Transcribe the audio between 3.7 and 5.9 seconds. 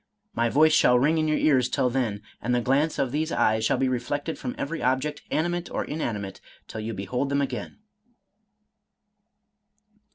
be reflected from every object, animate or